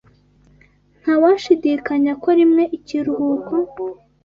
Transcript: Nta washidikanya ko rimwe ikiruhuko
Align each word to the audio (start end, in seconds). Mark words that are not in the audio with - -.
Nta 1.01 1.13
washidikanya 1.21 2.13
ko 2.21 2.29
rimwe 2.37 2.63
ikiruhuko 2.77 3.53